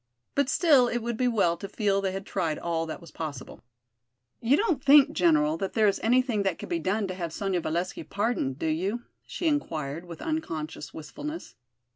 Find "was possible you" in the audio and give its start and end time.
3.01-4.57